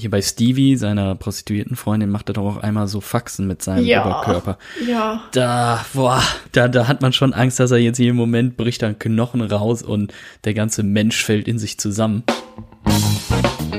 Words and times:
hier 0.00 0.10
bei 0.10 0.22
Stevie, 0.22 0.76
seiner 0.76 1.14
Prostituiertenfreundin, 1.14 2.10
macht 2.10 2.30
er 2.30 2.32
doch 2.32 2.56
auch 2.56 2.62
einmal 2.62 2.88
so 2.88 3.00
Faxen 3.00 3.46
mit 3.46 3.62
seinem 3.62 3.84
Ja. 3.84 4.04
Oberkörper. 4.04 4.58
Ja. 4.86 5.22
Da, 5.32 5.84
boah, 5.92 6.22
da, 6.52 6.68
da 6.68 6.88
hat 6.88 7.02
man 7.02 7.12
schon 7.12 7.32
Angst, 7.34 7.60
dass 7.60 7.70
er 7.70 7.78
jetzt 7.78 7.98
jeden 7.98 8.16
Moment 8.16 8.56
bricht 8.56 8.82
ein 8.82 8.98
Knochen 8.98 9.42
raus 9.42 9.82
und 9.82 10.12
der 10.44 10.54
ganze 10.54 10.82
Mensch 10.82 11.22
fällt 11.24 11.46
in 11.46 11.58
sich 11.58 11.78
zusammen. 11.78 12.24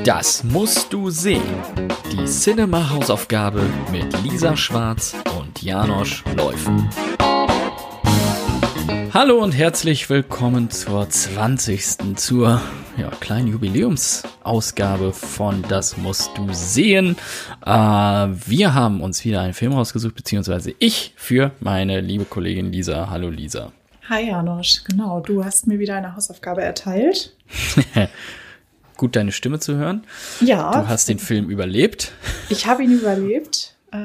Das 0.04 0.44
musst 0.44 0.94
du 0.94 1.10
sehen. 1.10 1.42
Die 2.12 2.26
Cinema-Hausaufgabe 2.26 3.62
mit 3.92 4.08
Lisa 4.24 4.56
Schwarz 4.56 5.16
und 5.40 5.62
Janosch 5.62 6.24
Läufen. 6.38 6.90
Hallo 9.14 9.40
und 9.44 9.52
herzlich 9.52 10.10
willkommen 10.10 10.70
zur 10.70 11.10
20. 11.10 12.16
zur 12.16 12.62
ja, 13.02 13.10
kleinen 13.20 13.48
Jubiläumsausgabe 13.48 15.12
von 15.12 15.64
Das 15.68 15.98
musst 15.98 16.38
du 16.38 16.54
sehen. 16.54 17.18
Äh, 17.66 17.70
wir 17.72 18.76
haben 18.76 19.02
uns 19.02 19.26
wieder 19.26 19.42
einen 19.42 19.56
Film 19.56 19.74
rausgesucht, 19.74 20.14
beziehungsweise 20.14 20.76
ich 20.78 21.14
für 21.16 21.50
meine 21.62 22.00
liebe 22.00 22.26
Kollegin 22.26 22.72
Lisa. 22.72 23.10
Hallo 23.10 23.30
Lisa. 23.30 23.72
Hi 24.08 24.28
Janosch, 24.28 24.84
genau. 24.84 25.20
Du 25.20 25.44
hast 25.44 25.66
mir 25.66 25.80
wieder 25.80 25.96
eine 25.96 26.16
Hausaufgabe 26.16 26.62
erteilt. 26.62 27.36
Gut, 28.98 29.16
deine 29.16 29.32
Stimme 29.32 29.58
zu 29.60 29.78
hören. 29.78 30.04
Ja. 30.40 30.72
Du 30.72 30.88
hast 30.88 31.10
den 31.10 31.18
Film 31.18 31.50
überlebt. 31.50 32.12
Ich 32.50 32.68
habe 32.68 32.84
ihn 32.84 32.92
überlebt. 32.92 33.78
Äh, 33.92 33.98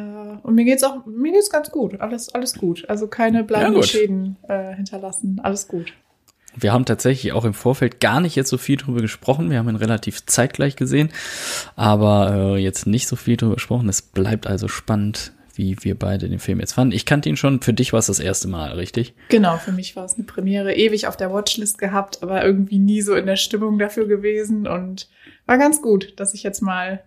und 0.42 0.54
mir 0.54 0.64
geht's 0.64 0.84
auch, 0.84 1.04
mir 1.04 1.32
geht's 1.32 1.50
ganz 1.50 1.70
gut. 1.70 2.00
Alles, 2.00 2.34
alles 2.34 2.54
gut. 2.54 2.88
Also 2.88 3.08
keine 3.08 3.44
bleibenden 3.44 3.74
gut. 3.82 3.90
Schäden 3.90 4.36
äh, 4.48 4.74
hinterlassen. 4.74 5.38
Alles 5.42 5.68
gut. 5.68 5.92
Wir 6.56 6.72
haben 6.72 6.84
tatsächlich 6.84 7.32
auch 7.32 7.44
im 7.44 7.54
Vorfeld 7.54 8.00
gar 8.00 8.20
nicht 8.20 8.36
jetzt 8.36 8.48
so 8.48 8.58
viel 8.58 8.76
drüber 8.76 9.00
gesprochen. 9.00 9.50
Wir 9.50 9.58
haben 9.58 9.68
ihn 9.68 9.76
relativ 9.76 10.24
zeitgleich 10.26 10.76
gesehen, 10.76 11.10
aber 11.74 12.56
äh, 12.56 12.62
jetzt 12.62 12.86
nicht 12.86 13.08
so 13.08 13.16
viel 13.16 13.36
drüber 13.36 13.54
gesprochen. 13.54 13.88
Es 13.88 14.02
bleibt 14.02 14.46
also 14.46 14.68
spannend, 14.68 15.32
wie 15.54 15.76
wir 15.80 15.98
beide 15.98 16.28
den 16.28 16.38
Film 16.38 16.60
jetzt 16.60 16.72
fanden. 16.72 16.94
Ich 16.94 17.06
kannte 17.06 17.28
ihn 17.28 17.36
schon. 17.36 17.62
Für 17.62 17.72
dich 17.72 17.92
war 17.92 18.00
es 18.00 18.06
das 18.06 18.20
erste 18.20 18.48
Mal, 18.48 18.72
richtig? 18.72 19.14
Genau, 19.28 19.56
für 19.58 19.72
mich 19.72 19.96
war 19.96 20.04
es 20.04 20.14
eine 20.14 20.24
Premiere. 20.24 20.74
Ewig 20.74 21.06
auf 21.06 21.16
der 21.16 21.32
Watchlist 21.32 21.78
gehabt, 21.78 22.22
aber 22.22 22.44
irgendwie 22.44 22.78
nie 22.78 23.02
so 23.02 23.14
in 23.14 23.26
der 23.26 23.36
Stimmung 23.36 23.78
dafür 23.78 24.06
gewesen. 24.06 24.66
Und 24.66 25.08
war 25.46 25.58
ganz 25.58 25.82
gut, 25.82 26.18
dass 26.18 26.34
ich 26.34 26.42
jetzt 26.42 26.60
mal 26.60 27.02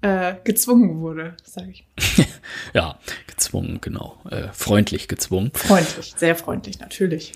äh, 0.00 0.34
gezwungen 0.44 1.00
wurde, 1.00 1.36
sage 1.44 1.70
ich. 1.70 1.86
Ja, 2.74 2.98
gezwungen, 3.26 3.78
genau. 3.80 4.18
Äh, 4.30 4.48
freundlich 4.52 5.08
gezwungen. 5.08 5.50
Freundlich, 5.54 6.14
sehr 6.16 6.34
freundlich, 6.34 6.80
natürlich. 6.80 7.32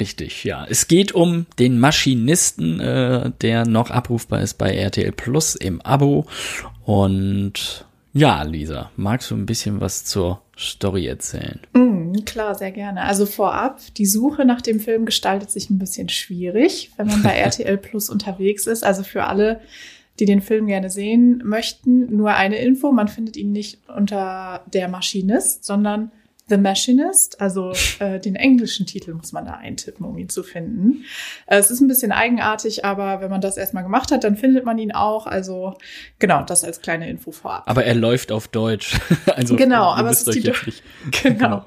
Richtig, 0.00 0.44
ja. 0.44 0.66
Es 0.68 0.88
geht 0.88 1.12
um 1.12 1.46
den 1.58 1.78
Maschinisten, 1.78 2.80
äh, 2.80 3.30
der 3.40 3.66
noch 3.66 3.90
abrufbar 3.90 4.40
ist 4.40 4.54
bei 4.54 4.74
RTL 4.74 5.12
Plus 5.12 5.54
im 5.54 5.80
Abo. 5.82 6.26
Und 6.84 7.84
ja, 8.14 8.42
Lisa, 8.42 8.90
magst 8.96 9.30
du 9.30 9.34
ein 9.34 9.46
bisschen 9.46 9.80
was 9.80 10.04
zur 10.04 10.42
Story 10.58 11.06
erzählen? 11.06 11.60
Mm, 11.72 12.12
klar, 12.24 12.54
sehr 12.54 12.70
gerne. 12.70 13.02
Also 13.02 13.26
vorab, 13.26 13.80
die 13.96 14.06
Suche 14.06 14.44
nach 14.44 14.60
dem 14.60 14.80
Film 14.80 15.06
gestaltet 15.06 15.50
sich 15.50 15.70
ein 15.70 15.78
bisschen 15.78 16.08
schwierig, 16.08 16.90
wenn 16.96 17.06
man 17.06 17.22
bei 17.22 17.30
RTL 17.36 17.78
Plus 17.78 18.10
unterwegs 18.10 18.66
ist. 18.66 18.84
Also 18.84 19.02
für 19.02 19.24
alle, 19.24 19.60
die 20.20 20.26
den 20.26 20.42
Film 20.42 20.66
gerne 20.66 20.90
sehen 20.90 21.42
möchten, 21.44 22.14
nur 22.14 22.34
eine 22.34 22.56
Info. 22.56 22.92
Man 22.92 23.08
findet 23.08 23.36
ihn 23.36 23.52
nicht 23.52 23.78
unter 23.88 24.62
Der 24.72 24.88
Maschinist, 24.88 25.64
sondern 25.64 26.10
The 26.52 26.58
Machinist, 26.58 27.40
also 27.40 27.72
äh, 27.98 28.20
den 28.20 28.36
englischen 28.36 28.84
Titel 28.84 29.14
muss 29.14 29.32
man 29.32 29.46
da 29.46 29.52
eintippen, 29.54 30.04
um 30.04 30.18
ihn 30.18 30.28
zu 30.28 30.42
finden. 30.42 31.04
Äh, 31.46 31.56
es 31.56 31.70
ist 31.70 31.80
ein 31.80 31.88
bisschen 31.88 32.12
eigenartig, 32.12 32.84
aber 32.84 33.22
wenn 33.22 33.30
man 33.30 33.40
das 33.40 33.56
erstmal 33.56 33.82
gemacht 33.84 34.12
hat, 34.12 34.22
dann 34.22 34.36
findet 34.36 34.66
man 34.66 34.76
ihn 34.76 34.92
auch. 34.92 35.26
Also 35.26 35.78
genau, 36.18 36.42
das 36.42 36.62
als 36.62 36.82
kleine 36.82 37.08
Info 37.08 37.32
vorab. 37.32 37.62
Aber 37.64 37.86
er 37.86 37.94
läuft 37.94 38.32
auf 38.32 38.48
Deutsch. 38.48 39.00
also, 39.34 39.56
Genau, 39.56 39.94
aber 39.94 40.10
es 40.10 40.26
ist 40.26 40.34
die 40.34 40.46
nicht- 40.50 40.82
Genau. 41.22 41.64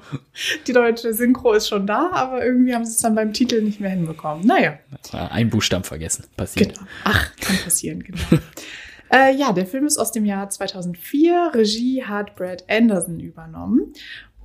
Die 0.68 0.72
deutsche 0.72 1.12
Synchro 1.12 1.52
ist 1.54 1.66
schon 1.66 1.84
da, 1.84 2.10
aber 2.12 2.44
irgendwie 2.44 2.72
haben 2.72 2.84
sie 2.84 2.92
es 2.92 2.98
dann 2.98 3.16
beim 3.16 3.32
Titel 3.32 3.62
nicht 3.62 3.80
mehr 3.80 3.90
hinbekommen. 3.90 4.46
Naja, 4.46 4.78
Ein 5.12 5.50
Buchstaben 5.50 5.82
vergessen. 5.82 6.26
Passiert. 6.36 6.74
genau. 6.74 6.86
Ach, 7.02 7.34
kann 7.40 7.56
passieren, 7.64 8.04
genau. 8.04 8.20
äh, 9.12 9.34
ja, 9.34 9.52
der 9.52 9.66
Film 9.66 9.84
ist 9.84 9.98
aus 9.98 10.12
dem 10.12 10.24
Jahr 10.24 10.48
2004. 10.48 11.50
Regie 11.54 12.04
hat 12.04 12.36
Brad 12.36 12.64
Anderson 12.70 13.18
übernommen. 13.18 13.92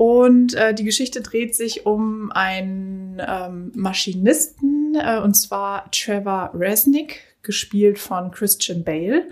Und 0.01 0.55
äh, 0.55 0.73
die 0.73 0.83
Geschichte 0.83 1.21
dreht 1.21 1.53
sich 1.53 1.85
um 1.85 2.31
einen 2.31 3.21
ähm, 3.23 3.71
Maschinisten, 3.75 4.95
äh, 4.95 5.19
und 5.19 5.35
zwar 5.35 5.91
Trevor 5.91 6.49
Resnick, 6.55 7.21
gespielt 7.43 7.99
von 7.99 8.31
Christian 8.31 8.83
Bale. 8.83 9.27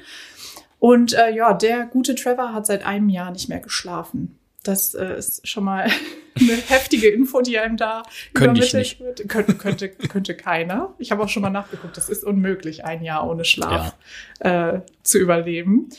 Und 0.78 1.14
äh, 1.14 1.32
ja, 1.34 1.56
der 1.56 1.88
gute 1.88 2.14
Trevor 2.14 2.54
hat 2.54 2.68
seit 2.68 2.86
einem 2.86 3.10
Jahr 3.10 3.32
nicht 3.32 3.50
mehr 3.50 3.62
geschlafen. 3.62 4.38
Das 4.62 4.94
äh, 4.94 5.18
ist 5.18 5.48
schon 5.48 5.64
mal 5.64 5.90
eine 6.40 6.54
heftige 6.54 7.10
Info, 7.10 7.42
die 7.42 7.58
einem 7.58 7.76
da 7.76 8.04
Könnte 8.36 8.62
übermittelt 8.62 9.00
wird. 9.00 9.28
Könnte, 9.28 9.56
könnte, 9.56 9.90
könnte 9.90 10.36
keiner. 10.36 10.94
Ich 11.00 11.12
habe 11.12 11.24
auch 11.24 11.30
schon 11.30 11.42
mal 11.42 11.50
nachgeguckt, 11.50 11.98
das 11.98 12.10
ist 12.10 12.24
unmöglich, 12.24 12.86
ein 12.86 13.02
Jahr 13.02 13.28
ohne 13.28 13.44
Schlaf 13.44 13.96
äh, 14.40 14.82
zu 15.02 15.18
überleben. 15.18 15.90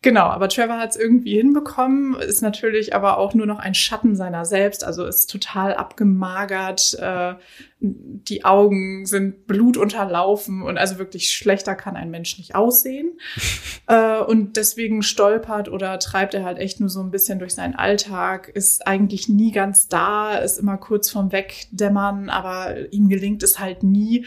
Genau, 0.00 0.26
aber 0.26 0.48
Trevor 0.48 0.78
hat 0.78 0.90
es 0.90 0.96
irgendwie 0.96 1.38
hinbekommen, 1.38 2.14
ist 2.14 2.40
natürlich 2.40 2.94
aber 2.94 3.18
auch 3.18 3.34
nur 3.34 3.46
noch 3.46 3.58
ein 3.58 3.74
Schatten 3.74 4.14
seiner 4.14 4.44
selbst, 4.44 4.84
also 4.84 5.04
ist 5.04 5.28
total 5.28 5.74
abgemagert, 5.74 6.96
äh, 7.00 7.34
die 7.80 8.44
Augen 8.44 9.06
sind 9.06 9.48
blutunterlaufen 9.48 10.62
und 10.62 10.78
also 10.78 10.98
wirklich 10.98 11.32
schlechter 11.32 11.74
kann 11.74 11.96
ein 11.96 12.12
Mensch 12.12 12.38
nicht 12.38 12.54
aussehen. 12.54 13.18
äh, 13.88 14.20
und 14.20 14.56
deswegen 14.56 15.02
stolpert 15.02 15.68
oder 15.68 15.98
treibt 15.98 16.34
er 16.34 16.44
halt 16.44 16.58
echt 16.58 16.78
nur 16.78 16.90
so 16.90 17.00
ein 17.00 17.10
bisschen 17.10 17.40
durch 17.40 17.56
seinen 17.56 17.74
Alltag, 17.74 18.48
ist 18.48 18.86
eigentlich 18.86 19.28
nie 19.28 19.50
ganz 19.50 19.88
da, 19.88 20.36
ist 20.36 20.60
immer 20.60 20.76
kurz 20.76 21.10
vorm 21.10 21.32
Wegdämmern, 21.32 22.30
aber 22.30 22.92
ihm 22.92 23.08
gelingt 23.08 23.42
es 23.42 23.58
halt 23.58 23.82
nie. 23.82 24.26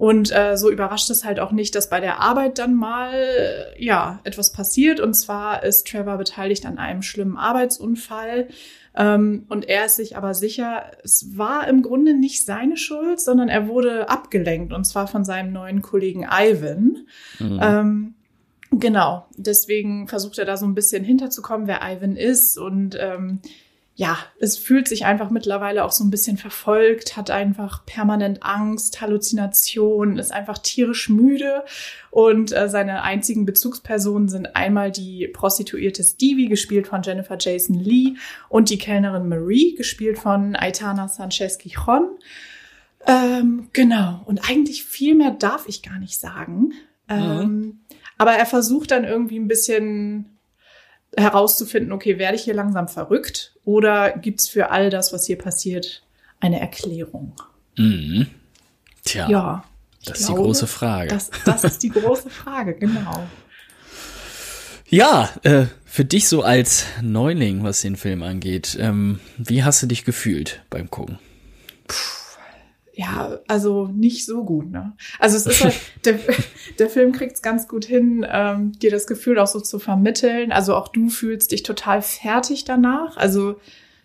Und 0.00 0.34
äh, 0.34 0.56
so 0.56 0.70
überrascht 0.70 1.10
es 1.10 1.26
halt 1.26 1.40
auch 1.40 1.52
nicht, 1.52 1.74
dass 1.74 1.90
bei 1.90 2.00
der 2.00 2.20
Arbeit 2.20 2.58
dann 2.58 2.74
mal 2.74 3.66
ja 3.76 4.20
etwas 4.24 4.50
passiert. 4.50 4.98
Und 4.98 5.12
zwar 5.12 5.62
ist 5.62 5.86
Trevor 5.86 6.16
beteiligt 6.16 6.64
an 6.64 6.78
einem 6.78 7.02
schlimmen 7.02 7.36
Arbeitsunfall. 7.36 8.48
Ähm, 8.96 9.44
und 9.50 9.68
er 9.68 9.84
ist 9.84 9.96
sich 9.96 10.16
aber 10.16 10.32
sicher, 10.32 10.84
es 11.04 11.36
war 11.36 11.68
im 11.68 11.82
Grunde 11.82 12.14
nicht 12.14 12.46
seine 12.46 12.78
Schuld, 12.78 13.20
sondern 13.20 13.50
er 13.50 13.68
wurde 13.68 14.08
abgelenkt. 14.08 14.72
Und 14.72 14.84
zwar 14.84 15.06
von 15.06 15.22
seinem 15.22 15.52
neuen 15.52 15.82
Kollegen 15.82 16.26
Ivan. 16.32 17.04
Mhm. 17.38 17.60
Ähm, 17.62 18.14
genau, 18.70 19.26
deswegen 19.36 20.08
versucht 20.08 20.38
er 20.38 20.46
da 20.46 20.56
so 20.56 20.64
ein 20.64 20.74
bisschen 20.74 21.04
hinterzukommen, 21.04 21.66
wer 21.66 21.82
Ivan 21.82 22.16
ist. 22.16 22.56
Und 22.56 22.96
ähm, 22.98 23.40
ja, 24.00 24.16
es 24.38 24.56
fühlt 24.56 24.88
sich 24.88 25.04
einfach 25.04 25.28
mittlerweile 25.28 25.84
auch 25.84 25.92
so 25.92 26.02
ein 26.02 26.10
bisschen 26.10 26.38
verfolgt, 26.38 27.18
hat 27.18 27.30
einfach 27.30 27.84
permanent 27.84 28.42
Angst, 28.42 29.02
Halluzinationen, 29.02 30.16
ist 30.16 30.32
einfach 30.32 30.56
tierisch 30.56 31.10
müde. 31.10 31.66
Und 32.10 32.50
äh, 32.50 32.70
seine 32.70 33.02
einzigen 33.02 33.44
Bezugspersonen 33.44 34.30
sind 34.30 34.56
einmal 34.56 34.90
die 34.90 35.28
Prostituierte 35.28 36.02
Stevie, 36.02 36.48
gespielt 36.48 36.86
von 36.86 37.02
Jennifer 37.02 37.36
Jason 37.38 37.78
Lee, 37.78 38.14
und 38.48 38.70
die 38.70 38.78
Kellnerin 38.78 39.28
Marie, 39.28 39.74
gespielt 39.74 40.18
von 40.18 40.56
Aitana 40.56 41.08
Sanchez 41.08 41.58
Gijon. 41.58 42.08
Ähm, 43.06 43.68
genau. 43.74 44.22
Und 44.24 44.48
eigentlich 44.48 44.82
viel 44.82 45.14
mehr 45.14 45.32
darf 45.32 45.68
ich 45.68 45.82
gar 45.82 45.98
nicht 45.98 46.18
sagen. 46.18 46.72
Ähm, 47.06 47.80
Aber 48.16 48.32
er 48.32 48.46
versucht 48.46 48.92
dann 48.92 49.04
irgendwie 49.04 49.38
ein 49.38 49.48
bisschen 49.48 50.38
herauszufinden, 51.14 51.92
okay, 51.92 52.18
werde 52.18 52.36
ich 52.36 52.44
hier 52.44 52.54
langsam 52.54 52.88
verrückt 52.88 53.49
oder 53.64 54.10
gibt's 54.18 54.48
für 54.48 54.70
all 54.70 54.90
das, 54.90 55.12
was 55.12 55.26
hier 55.26 55.38
passiert, 55.38 56.02
eine 56.40 56.60
Erklärung? 56.60 57.34
Mhm. 57.76 58.26
Tja, 59.04 59.28
Ja. 59.28 59.64
das 60.04 60.20
ist 60.20 60.26
glaube, 60.26 60.40
die 60.40 60.44
große 60.46 60.66
Frage. 60.66 61.08
Das, 61.10 61.30
das 61.44 61.64
ist 61.64 61.82
die 61.82 61.90
große 61.90 62.30
Frage, 62.30 62.74
genau. 62.74 63.26
Ja, 64.88 65.30
äh, 65.44 65.66
für 65.84 66.04
dich 66.04 66.28
so 66.28 66.42
als 66.42 66.84
Neuling, 67.00 67.62
was 67.62 67.80
den 67.80 67.96
Film 67.96 68.22
angeht, 68.22 68.76
ähm, 68.80 69.20
wie 69.38 69.62
hast 69.62 69.82
du 69.82 69.86
dich 69.86 70.04
gefühlt 70.04 70.62
beim 70.68 70.90
Gucken? 70.90 71.18
Ja, 72.94 73.38
also 73.46 73.86
nicht 73.86 74.26
so 74.26 74.44
gut, 74.44 74.70
ne? 74.70 74.94
Also 75.18 75.36
es 75.36 75.46
ist 75.46 75.64
halt, 75.64 75.74
der, 76.04 76.18
der 76.78 76.90
Film 76.90 77.12
kriegt 77.12 77.34
es 77.34 77.42
ganz 77.42 77.68
gut 77.68 77.84
hin, 77.84 78.26
ähm, 78.28 78.72
dir 78.72 78.90
das 78.90 79.06
Gefühl 79.06 79.38
auch 79.38 79.46
so 79.46 79.60
zu 79.60 79.78
vermitteln. 79.78 80.52
Also 80.52 80.74
auch 80.74 80.88
du 80.88 81.08
fühlst 81.08 81.52
dich 81.52 81.62
total 81.62 82.02
fertig 82.02 82.64
danach. 82.64 83.16
Also 83.16 83.56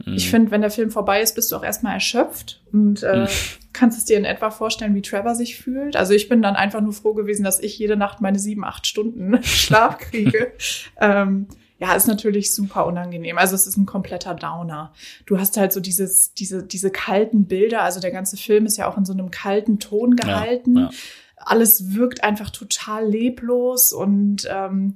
ich 0.04 0.30
finde, 0.30 0.52
wenn 0.52 0.62
der 0.62 0.72
Film 0.72 0.92
vorbei 0.92 1.22
ist, 1.22 1.36
bist 1.36 1.52
du 1.52 1.56
auch 1.56 1.64
erstmal 1.64 1.94
erschöpft 1.94 2.62
und 2.74 3.02
äh, 3.04 3.28
kannst 3.72 3.98
es 3.98 4.06
dir 4.06 4.18
in 4.18 4.26
etwa 4.26 4.52
vorstellen, 4.52 4.94
wie 4.94 5.02
Trevor 5.02 5.36
sich 5.36 5.58
fühlt. 5.58 5.96
Also 5.96 6.14
ich 6.14 6.28
bin 6.28 6.42
dann 6.42 6.56
einfach 6.56 6.82
nur 6.82 6.92
froh 6.92 7.14
gewesen, 7.14 7.44
dass 7.44 7.62
ich 7.62 7.78
jede 7.78 7.96
Nacht 7.96 8.20
meine 8.20 8.38
sieben, 8.38 8.66
acht 8.66 8.86
Stunden 8.88 9.40
Schlaf 9.44 9.98
kriege. 9.98 10.52
ähm, 11.00 11.48
ja, 11.86 11.94
ist 11.94 12.08
natürlich 12.08 12.52
super 12.52 12.88
unangenehm. 12.88 13.38
Also 13.38 13.54
es 13.54 13.68
ist 13.68 13.78
ein 13.78 13.86
kompletter 13.86 14.34
Downer. 14.34 14.92
Du 15.28 15.40
hast 15.40 15.56
halt 15.56 15.72
so 15.72 15.80
dieses, 15.80 16.34
diese, 16.34 16.64
diese 16.64 16.90
kalten 16.90 17.46
Bilder. 17.46 17.84
Also 17.84 18.00
der 18.00 18.10
ganze 18.10 18.38
Film 18.38 18.66
ist 18.66 18.78
ja 18.78 18.88
auch 18.90 18.98
in 18.98 19.06
so 19.06 19.14
einem 19.14 19.30
kalten 19.30 19.80
Ton 19.80 20.16
gehalten. 20.16 20.78
Ja, 20.78 20.84
ja. 20.84 20.90
Alles 21.38 21.94
wirkt 21.94 22.24
einfach 22.24 22.50
total 22.50 23.08
leblos 23.08 23.94
und 23.94 24.48
ähm, 24.50 24.96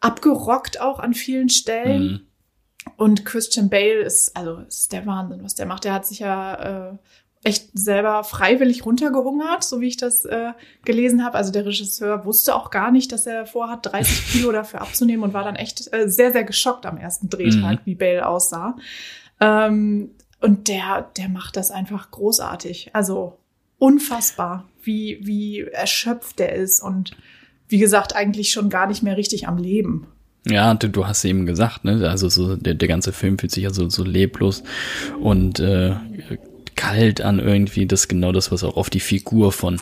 abgerockt 0.00 0.80
auch 0.80 1.00
an 1.00 1.12
vielen 1.12 1.50
Stellen. 1.50 2.02
Mhm. 2.02 2.20
Und 2.96 3.26
Christian 3.26 3.68
Bale 3.68 4.00
ist, 4.00 4.34
also 4.34 4.60
ist 4.60 4.92
der 4.92 5.04
Wahnsinn, 5.04 5.44
was 5.44 5.54
der 5.54 5.66
macht. 5.66 5.84
Der 5.84 5.92
hat 5.92 6.06
sich 6.06 6.20
ja 6.20 6.92
äh, 6.92 6.96
echt 7.44 7.68
selber 7.74 8.24
freiwillig 8.24 8.86
runtergehungert, 8.86 9.62
so 9.62 9.80
wie 9.80 9.88
ich 9.88 9.98
das 9.98 10.24
äh, 10.24 10.52
gelesen 10.84 11.24
habe. 11.24 11.36
Also 11.36 11.52
der 11.52 11.66
Regisseur 11.66 12.24
wusste 12.24 12.54
auch 12.54 12.70
gar 12.70 12.90
nicht, 12.90 13.12
dass 13.12 13.26
er 13.26 13.46
vorhat, 13.46 13.86
30 13.86 14.26
Kilo 14.32 14.50
dafür 14.50 14.80
abzunehmen 14.80 15.22
und 15.22 15.34
war 15.34 15.44
dann 15.44 15.56
echt 15.56 15.92
äh, 15.92 16.08
sehr, 16.08 16.32
sehr 16.32 16.44
geschockt 16.44 16.86
am 16.86 16.96
ersten 16.96 17.28
Drehtag, 17.28 17.80
mhm. 17.80 17.80
wie 17.84 17.94
Bale 17.94 18.26
aussah. 18.26 18.76
Ähm, 19.40 20.10
und 20.40 20.68
der, 20.68 21.10
der 21.16 21.28
macht 21.28 21.56
das 21.56 21.70
einfach 21.70 22.10
großartig. 22.10 22.90
Also 22.94 23.38
unfassbar, 23.78 24.64
wie, 24.82 25.18
wie 25.22 25.60
erschöpft 25.60 26.38
der 26.38 26.54
ist 26.54 26.80
und 26.80 27.16
wie 27.68 27.78
gesagt, 27.78 28.16
eigentlich 28.16 28.52
schon 28.52 28.70
gar 28.70 28.86
nicht 28.86 29.02
mehr 29.02 29.16
richtig 29.16 29.48
am 29.48 29.58
Leben. 29.58 30.06
Ja, 30.46 30.74
du, 30.74 30.88
du 30.88 31.06
hast 31.06 31.24
eben 31.24 31.46
gesagt, 31.46 31.84
ne? 31.84 32.08
Also 32.08 32.28
so 32.28 32.56
der, 32.56 32.74
der 32.74 32.88
ganze 32.88 33.12
Film 33.12 33.38
fühlt 33.38 33.52
sich 33.52 33.64
ja 33.64 33.70
so, 33.70 33.88
so 33.88 34.04
leblos 34.04 34.62
und 35.20 35.60
äh, 35.60 35.96
kalt 36.84 37.20
an 37.20 37.38
irgendwie. 37.38 37.86
Das 37.86 38.00
ist 38.00 38.08
genau 38.08 38.32
das, 38.32 38.52
was 38.52 38.64
auch 38.64 38.76
auf 38.76 38.90
die 38.90 39.00
Figur 39.00 39.52
von 39.52 39.80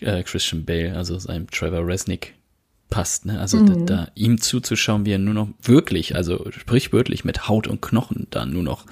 äh, 0.00 0.22
Christian 0.22 0.64
Bale, 0.64 0.96
also 0.96 1.18
seinem 1.18 1.50
Trevor 1.50 1.86
Resnick, 1.86 2.34
passt. 2.88 3.24
Ne? 3.24 3.38
Also 3.38 3.58
mhm. 3.58 3.86
da, 3.86 3.96
da, 3.96 4.08
ihm 4.14 4.40
zuzuschauen, 4.40 5.06
wie 5.06 5.12
er 5.12 5.18
nur 5.18 5.34
noch 5.34 5.48
wirklich, 5.62 6.16
also 6.16 6.50
sprichwörtlich 6.50 7.24
mit 7.24 7.48
Haut 7.48 7.68
und 7.68 7.80
Knochen 7.80 8.26
da 8.30 8.44
nur 8.44 8.62
noch 8.62 8.84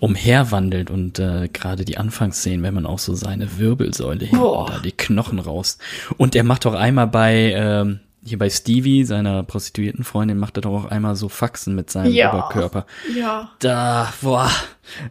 umherwandelt 0.00 0.90
und 0.90 1.18
äh, 1.18 1.48
gerade 1.52 1.84
die 1.84 1.98
Anfangsszenen, 1.98 2.62
wenn 2.62 2.74
man 2.74 2.86
auch 2.86 2.98
so 2.98 3.14
seine 3.14 3.58
Wirbelsäule 3.58 4.24
hinten, 4.24 4.42
oh. 4.42 4.66
da 4.66 4.78
die 4.78 4.92
Knochen 4.92 5.38
raus. 5.38 5.78
Und 6.16 6.34
er 6.34 6.44
macht 6.44 6.64
auch 6.64 6.74
einmal 6.74 7.06
bei 7.06 7.52
ähm, 7.54 8.00
hier 8.26 8.38
bei 8.38 8.48
Stevie, 8.50 9.04
seiner 9.04 9.42
Prostituiertenfreundin, 9.42 10.38
macht 10.38 10.56
er 10.56 10.62
doch 10.62 10.72
auch 10.72 10.90
einmal 10.90 11.16
so 11.16 11.28
Faxen 11.28 11.74
mit 11.74 11.90
seinem 11.90 12.12
ja, 12.12 12.32
Oberkörper. 12.32 12.86
Ja. 13.16 13.50
Da, 13.58 14.12
boah. 14.22 14.50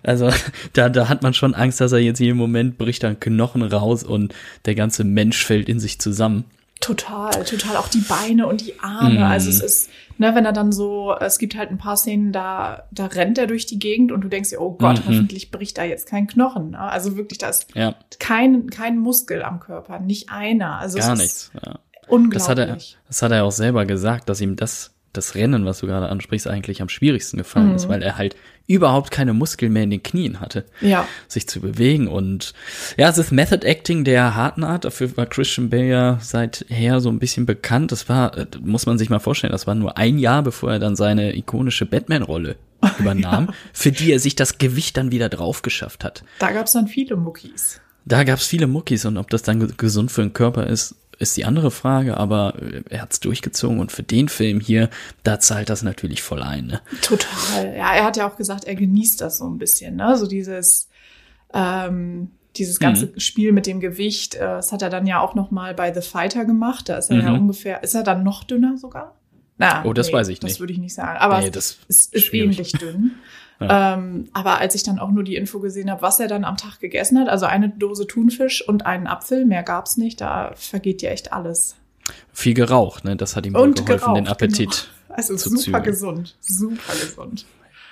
Also, 0.02 0.30
da, 0.74 0.90
da 0.90 1.10
hat 1.10 1.22
man 1.22 1.34
schon 1.34 1.54
Angst, 1.54 1.82
dass 1.82 1.92
er 1.92 2.00
jetzt 2.00 2.20
jeden 2.20 2.38
Moment 2.38 2.78
bricht 2.78 3.04
dann 3.04 3.20
Knochen 3.20 3.62
raus 3.62 4.04
und 4.04 4.34
der 4.66 4.76
ganze 4.76 5.04
Mensch 5.04 5.46
fällt 5.46 5.70
in 5.70 5.80
sich 5.80 6.00
zusammen. 6.00 6.46
Total, 6.84 7.46
total. 7.46 7.78
Auch 7.78 7.88
die 7.88 8.02
Beine 8.02 8.46
und 8.46 8.60
die 8.60 8.78
Arme. 8.82 9.22
Mm. 9.22 9.24
Also 9.24 9.50
es 9.50 9.62
ist, 9.62 9.90
ne, 10.18 10.36
wenn 10.36 10.44
er 10.44 10.52
dann 10.52 10.74
so, 10.74 11.16
es 11.18 11.38
gibt 11.38 11.56
halt 11.56 11.70
ein 11.70 11.78
paar 11.78 11.96
Szenen, 11.96 12.34
da, 12.34 12.84
da 12.92 13.06
rennt 13.06 13.38
er 13.38 13.48
durch 13.48 13.66
die 13.66 13.80
Gegend 13.80 14.12
und 14.12 14.22
du 14.22 14.28
denkst 14.28 14.50
dir, 14.50 14.60
oh 14.60 14.74
Gott, 14.74 14.98
mm 14.98 15.02
-hmm. 15.02 15.08
hoffentlich 15.08 15.50
bricht 15.50 15.78
da 15.78 15.86
jetzt 15.86 16.08
kein 16.08 16.28
Knochen. 16.28 16.72
Ne? 16.72 16.80
Also 16.80 17.16
wirklich, 17.16 17.40
da 17.40 17.48
ist 17.48 17.68
ja. 17.74 17.96
kein, 18.20 18.70
kein 18.70 18.98
Muskel 18.98 19.44
am 19.44 19.62
Körper, 19.62 20.00
nicht 20.00 20.30
einer. 20.30 20.78
Also 20.78 20.98
Gar 20.98 21.16
nichts. 21.16 21.52
Ja. 21.66 21.80
Unglaublich. 22.08 22.40
Das 22.40 22.50
hat, 22.50 22.60
er, 22.60 22.78
das 23.08 23.22
hat 23.22 23.32
er 23.32 23.44
auch 23.44 23.52
selber 23.52 23.86
gesagt, 23.86 24.30
dass 24.30 24.42
ihm 24.42 24.56
das, 24.56 24.92
das 25.14 25.36
Rennen, 25.36 25.66
was 25.66 25.80
du 25.80 25.88
gerade 25.88 26.10
ansprichst, 26.10 26.48
eigentlich 26.48 26.82
am 26.82 26.90
schwierigsten 26.90 27.38
gefallen 27.38 27.70
mhm. 27.70 27.76
ist, 27.76 27.90
weil 27.90 28.02
er 28.02 28.18
halt 28.18 28.36
überhaupt 28.66 29.12
keine 29.12 29.34
Muskeln 29.34 29.74
mehr 29.74 29.84
in 29.84 29.90
den 29.90 30.04
Knien 30.04 30.40
hatte, 30.40 30.66
ja. 30.80 31.08
sich 31.28 31.48
zu 31.48 31.60
bewegen. 31.60 32.08
Und 32.08 32.54
ja, 32.98 33.10
es 33.10 33.18
ist 33.18 33.32
Method 33.32 33.66
Acting 33.66 34.04
der 34.04 34.36
harten 34.36 34.64
Art. 34.64 34.86
Dafür 34.86 35.16
war 35.18 35.26
Christian 35.26 35.70
Bale 35.70 35.88
ja 35.88 36.18
seither 36.22 37.02
so 37.02 37.10
ein 37.10 37.20
bisschen 37.20 37.46
bekannt. 37.46 37.92
Das 37.92 38.08
war, 38.08 38.38
äh, 38.38 38.48
muss 38.62 38.86
man 38.86 38.98
sich 38.98 39.10
mal 39.10 39.20
vorstellen, 39.20 39.52
das 39.52 39.68
war 39.68 39.76
nur 39.76 39.98
ein 39.98 40.18
Jahr, 40.18 40.44
bevor 40.44 40.72
er 40.72 40.80
dann 40.80 40.96
seine 40.96 41.36
ikonische 41.36 41.86
Batman-Rolle 41.86 42.56
übernahm, 43.00 43.48
ja. 43.48 43.54
für 43.74 43.92
die 43.92 44.12
er 44.12 44.20
sich 44.20 44.36
das 44.36 44.58
Gewicht 44.58 44.96
dann 44.96 45.12
wieder 45.12 45.30
drauf 45.30 45.62
geschafft 45.62 46.04
hat. 46.04 46.24
Da 46.40 46.52
gab 46.52 46.68
es 46.68 46.74
dann 46.74 46.88
viele 46.88 47.16
Muckis. 47.18 47.82
Da 48.06 48.24
gab 48.24 48.40
es 48.40 48.48
viele 48.48 48.68
Muckis 48.68 49.06
und 49.06 49.18
ob 49.18 49.30
das 49.30 49.44
dann 49.44 49.76
gesund 49.78 50.12
für 50.12 50.22
den 50.22 50.34
Körper 50.34 50.68
ist, 50.68 50.96
ist 51.24 51.38
die 51.38 51.46
andere 51.46 51.72
Frage, 51.72 52.18
aber 52.18 52.56
er 52.90 53.02
hat's 53.02 53.20
durchgezogen 53.20 53.80
und 53.80 53.92
für 53.92 54.04
den 54.04 54.30
Film 54.30 54.60
hier, 54.60 54.90
da 55.24 55.40
zahlt 55.40 55.70
das 55.70 55.82
natürlich 55.84 56.22
voll 56.22 56.44
ein. 56.44 56.68
Ne? 56.68 56.82
Total. 57.02 57.76
Ja, 57.76 57.94
er 57.94 58.04
hat 58.04 58.18
ja 58.18 58.28
auch 58.28 58.38
gesagt, 58.38 58.66
er 58.66 58.76
genießt 58.76 59.22
das 59.22 59.38
so 59.38 59.48
ein 59.48 59.58
bisschen, 59.58 59.96
ne? 59.96 60.18
So 60.18 60.28
dieses, 60.28 60.90
ähm, 61.54 62.32
dieses 62.56 62.80
ganze 62.80 63.08
mhm. 63.08 63.20
Spiel 63.20 63.52
mit 63.52 63.66
dem 63.66 63.80
Gewicht, 63.80 64.36
äh, 64.36 64.40
das 64.40 64.72
hat 64.72 64.82
er 64.82 64.90
dann 64.90 65.08
ja 65.08 65.20
auch 65.20 65.36
noch 65.36 65.52
mal 65.52 65.74
bei 65.74 65.94
The 65.94 66.02
Fighter 66.02 66.46
gemacht. 66.46 66.90
Da 66.90 66.98
ist 66.98 67.10
er 67.10 67.18
mhm. 67.18 67.24
ja 67.24 67.34
ungefähr, 67.34 67.84
ist 67.84 67.96
er 67.96 68.04
dann 68.04 68.24
noch 68.24 68.44
dünner 68.44 68.78
sogar? 68.78 69.16
Na, 69.58 69.84
oh, 69.86 69.94
das 69.94 70.08
nee, 70.08 70.14
weiß 70.14 70.28
ich 70.30 70.42
nicht. 70.42 70.54
Das 70.54 70.60
würde 70.60 70.74
ich 70.74 70.80
nicht 70.80 70.94
sagen. 70.94 71.18
Aber 71.20 71.40
nee, 71.40 71.52
es 71.54 71.80
ist, 71.88 72.14
ist 72.14 72.34
ähnlich 72.34 72.72
dünn. 72.74 73.12
Ähm, 73.70 74.30
aber 74.34 74.60
als 74.60 74.76
ich 74.76 74.84
dann 74.84 75.00
auch 75.00 75.12
nur 75.12 75.24
die 75.24 75.36
Info 75.36 75.60
gesehen 75.60 75.90
habe, 75.90 76.02
was 76.02 76.20
er 76.20 76.28
dann 76.28 76.44
am 76.44 76.58
Tag 76.58 76.80
gegessen 76.80 77.20
hat, 77.20 77.28
also 77.30 77.46
eine 77.46 77.70
Dose 77.70 78.08
Thunfisch 78.08 78.68
und 78.68 78.86
einen 78.86 79.08
Apfel, 79.08 79.46
mehr 79.46 79.64
gab's 79.64 79.98
nicht, 79.98 80.22
da 80.22 80.52
vergeht 80.56 81.02
dir 81.02 81.12
echt 81.12 81.34
alles. 81.34 81.76
Viel 82.34 82.54
geraucht, 82.54 83.06
ne? 83.06 83.16
Das 83.16 83.36
hat 83.36 83.46
ihm 83.46 83.56
und 83.56 83.86
geholfen, 83.86 84.00
geraucht, 84.00 84.18
den 84.18 84.28
Appetit. 84.28 84.90
Genau. 85.08 85.16
Also 85.16 85.38
super 85.38 85.58
zügeln. 85.58 85.84
gesund, 85.84 86.36
super 86.42 86.94
gesund. 86.94 87.46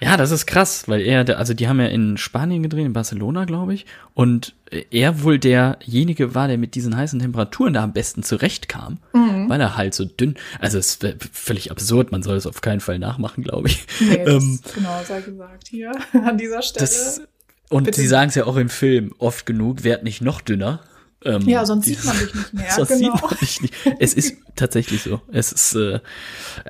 Ja, 0.04 0.18
das 0.18 0.32
ist 0.32 0.48
krass, 0.48 0.88
weil 0.88 1.02
er, 1.02 1.38
also 1.38 1.54
die 1.54 1.68
haben 1.68 1.80
ja 1.80 1.86
in 1.86 2.18
Spanien 2.18 2.64
gedreht, 2.64 2.88
in 2.88 2.94
Barcelona, 2.94 3.46
glaube 3.46 3.76
ich, 3.76 3.86
und 4.16 4.56
er 4.90 5.22
wohl 5.22 5.38
derjenige 5.38 6.34
war, 6.34 6.48
der 6.48 6.58
mit 6.58 6.74
diesen 6.74 6.98
heißen 6.98 7.20
Temperaturen 7.20 7.74
da 7.74 7.84
am 7.84 7.94
besten 7.94 8.24
zurechtkam, 8.24 8.98
mhm. 9.14 9.48
weil 9.48 9.62
er 9.62 9.78
halt 9.78 9.94
so 9.94 10.06
dünn, 10.06 10.36
also 10.60 10.80
es 10.80 10.96
ist 10.96 11.16
völlig 11.32 11.70
absurd, 11.70 12.12
man 12.12 12.24
soll 12.24 12.36
es 12.36 12.48
auf 12.48 12.62
keinen 12.62 12.80
Fall 12.80 12.98
nachmachen, 12.98 13.44
glaube 13.44 13.68
ich. 13.68 13.86
Nee, 14.00 14.16
ähm, 14.16 14.60
genau, 14.74 15.02
sei 15.08 15.22
gesagt 15.22 15.68
hier 15.68 15.92
an 16.14 16.38
dieser 16.38 16.64
Stelle. 16.64 16.82
Das, 16.82 17.22
und 17.70 17.84
Bitte. 17.84 18.02
sie 18.02 18.08
sagen 18.08 18.30
es 18.30 18.36
ja 18.36 18.46
auch 18.46 18.58
im 18.58 18.70
Film 18.70 19.14
oft 19.20 19.46
genug, 19.46 19.84
werd 19.84 20.04
nicht 20.04 20.22
noch 20.22 20.42
dünner. 20.42 20.82
Ähm, 21.24 21.48
ja, 21.48 21.64
sonst 21.64 21.86
sieht 21.86 22.04
man 22.04 22.18
dich 22.18 22.34
nicht 22.34 22.54
mehr. 22.54 22.72
sonst 22.76 22.90
genau. 22.90 23.14
sieht 23.14 23.22
man 23.22 23.40
dich 23.40 23.62
nicht. 23.62 23.74
Es 24.00 24.16
ist 24.16 24.38
tatsächlich 24.56 25.04
so. 25.04 25.22
Es 25.32 25.52
ist 25.52 25.76
äh, 25.76 26.00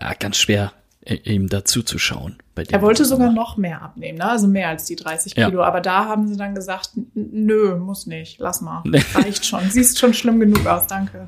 ja, 0.02 0.14
ganz 0.20 0.36
schwer 0.36 0.74
ihm 1.06 1.50
dazu 1.50 1.82
zu 1.82 1.98
schauen. 1.98 2.38
er 2.56 2.82
wollte 2.82 3.06
sogar 3.06 3.32
noch 3.32 3.58
mehr 3.58 3.82
abnehmen, 3.82 4.20
ne? 4.20 4.30
also 4.30 4.48
mehr 4.48 4.70
als 4.70 4.86
die 4.86 4.96
30 4.96 5.34
Kilo. 5.34 5.62
Ja. 5.62 5.68
Aber 5.68 5.82
da 5.82 6.06
haben 6.06 6.28
sie 6.28 6.38
dann 6.38 6.54
gesagt, 6.54 6.92
nö, 7.16 7.76
muss 7.76 8.06
nicht, 8.06 8.40
lass 8.40 8.62
mal, 8.62 8.84
reicht 9.14 9.46
schon. 9.46 9.70
Siehst 9.70 9.98
schon 9.98 10.14
schlimm 10.14 10.40
genug 10.40 10.66
aus, 10.68 10.88
danke. 10.88 11.28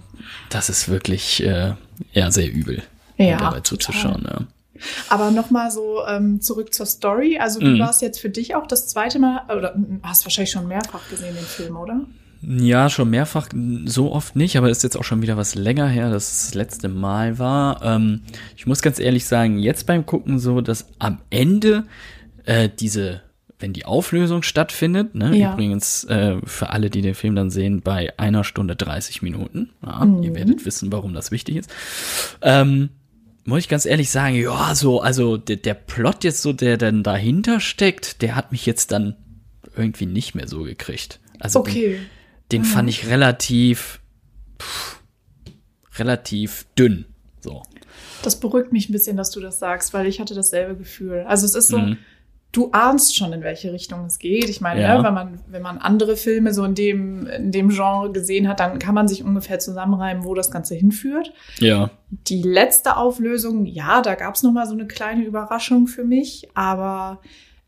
Das 0.49 0.69
ist 0.69 0.89
wirklich 0.89 1.43
äh, 1.43 1.73
ja 2.11 2.31
sehr 2.31 2.51
übel, 2.51 2.83
ja, 3.17 3.37
dabei 3.37 3.61
zuzuschauen. 3.61 4.27
Ja. 4.29 4.47
Aber 5.09 5.31
nochmal 5.31 5.71
so 5.71 6.05
ähm, 6.07 6.41
zurück 6.41 6.73
zur 6.73 6.85
Story. 6.85 7.39
Also 7.39 7.59
du 7.59 7.67
mhm. 7.67 7.79
warst 7.79 8.01
jetzt 8.01 8.19
für 8.19 8.29
dich 8.29 8.55
auch 8.55 8.67
das 8.67 8.87
zweite 8.87 9.17
Mal, 9.17 9.43
oder 9.55 9.75
hast 10.03 10.25
wahrscheinlich 10.25 10.51
schon 10.51 10.67
mehrfach 10.67 11.09
gesehen 11.09 11.35
den 11.35 11.45
Film, 11.45 11.77
oder? 11.77 12.01
Ja, 12.45 12.89
schon 12.89 13.09
mehrfach, 13.09 13.49
so 13.85 14.11
oft 14.11 14.35
nicht, 14.35 14.57
aber 14.57 14.69
ist 14.69 14.83
jetzt 14.83 14.97
auch 14.97 15.03
schon 15.03 15.21
wieder 15.21 15.37
was 15.37 15.55
länger 15.55 15.87
her, 15.87 16.09
dass 16.09 16.31
es 16.31 16.45
das 16.45 16.53
letzte 16.55 16.89
Mal 16.89 17.39
war. 17.39 17.81
Ähm, 17.83 18.21
ich 18.57 18.65
muss 18.65 18.81
ganz 18.81 18.99
ehrlich 18.99 19.25
sagen, 19.25 19.59
jetzt 19.59 19.85
beim 19.85 20.05
Gucken 20.05 20.39
so, 20.39 20.59
dass 20.59 20.87
am 20.99 21.19
Ende 21.29 21.85
äh, 22.45 22.67
diese, 22.67 23.21
wenn 23.59 23.71
die 23.71 23.85
Auflösung 23.85 24.43
stattfindet, 24.43 25.15
ne, 25.15 25.35
ja. 25.37 25.53
übrigens 25.53 26.03
äh, 26.05 26.37
für 26.43 26.69
alle, 26.69 26.89
die 26.89 27.01
den 27.01 27.15
Film 27.15 27.35
dann 27.35 27.49
sehen, 27.49 27.81
bei 27.81 28.17
einer 28.19 28.43
Stunde 28.43 28.75
30 28.75 29.21
Minuten. 29.21 29.69
Ja, 29.85 30.03
mhm. 30.03 30.23
Ihr 30.23 30.35
werdet 30.35 30.65
wissen, 30.65 30.91
warum 30.91 31.13
das 31.13 31.31
wichtig 31.31 31.57
ist. 31.57 31.69
Ähm, 32.41 32.89
muss 33.45 33.59
ich 33.59 33.69
ganz 33.69 33.85
ehrlich 33.85 34.09
sagen, 34.09 34.35
ja, 34.35 34.75
so, 34.75 35.01
also 35.01 35.37
der, 35.37 35.57
der 35.57 35.73
Plot 35.75 36.23
jetzt 36.23 36.41
so, 36.41 36.51
der 36.51 36.77
dann 36.77 37.03
dahinter 37.03 37.59
steckt, 37.59 38.21
der 38.21 38.35
hat 38.35 38.51
mich 38.51 38.65
jetzt 38.65 38.91
dann 38.91 39.15
irgendwie 39.75 40.05
nicht 40.05 40.35
mehr 40.35 40.47
so 40.47 40.63
gekriegt. 40.63 41.19
Also 41.39 41.59
okay. 41.59 41.89
Bin, 41.89 42.05
den 42.53 42.61
mhm. 42.61 42.65
fand 42.65 42.89
ich 42.89 43.07
relativ, 43.07 43.99
pff, 44.61 45.01
relativ 45.97 46.65
dünn. 46.77 47.05
So. 47.39 47.63
Das 48.21 48.39
beruhigt 48.39 48.71
mich 48.71 48.89
ein 48.89 48.93
bisschen, 48.93 49.17
dass 49.17 49.31
du 49.31 49.41
das 49.41 49.59
sagst, 49.59 49.93
weil 49.93 50.05
ich 50.05 50.19
hatte 50.19 50.33
dasselbe 50.33 50.77
Gefühl. 50.77 51.25
Also 51.27 51.45
es 51.45 51.55
ist 51.55 51.67
so, 51.67 51.79
mhm. 51.79 51.97
du 52.53 52.69
ahnst 52.71 53.15
schon, 53.17 53.33
in 53.33 53.41
welche 53.41 53.73
Richtung 53.73 54.05
es 54.05 54.17
geht. 54.19 54.47
Ich 54.47 54.61
meine, 54.61 54.81
ja. 54.81 54.97
ne, 54.97 55.03
wenn 55.03 55.13
man, 55.13 55.39
wenn 55.47 55.61
man 55.61 55.77
andere 55.79 56.15
Filme 56.15 56.53
so 56.53 56.63
in 56.63 56.75
dem, 56.75 57.27
in 57.27 57.51
dem 57.51 57.69
Genre 57.69 58.11
gesehen 58.11 58.47
hat, 58.47 58.61
dann 58.61 58.79
kann 58.79 58.95
man 58.95 59.07
sich 59.07 59.23
ungefähr 59.23 59.59
zusammenreimen, 59.59 60.23
wo 60.23 60.35
das 60.35 60.51
Ganze 60.51 60.75
hinführt. 60.75 61.33
Ja. 61.59 61.89
Die 62.09 62.41
letzte 62.41 62.95
Auflösung, 62.95 63.65
ja, 63.65 64.01
da 64.01 64.15
gab 64.15 64.35
es 64.35 64.43
nochmal 64.43 64.67
so 64.67 64.73
eine 64.73 64.87
kleine 64.87 65.25
Überraschung 65.25 65.87
für 65.87 66.05
mich, 66.05 66.47
aber 66.53 67.19